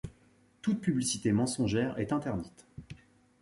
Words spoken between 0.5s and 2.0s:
Toute publicité mensongère